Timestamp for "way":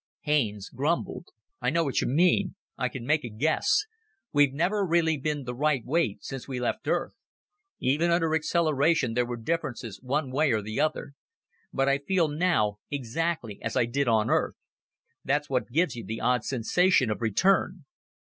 10.31-10.53